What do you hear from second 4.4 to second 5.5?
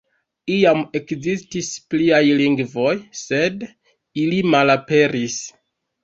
malaperis.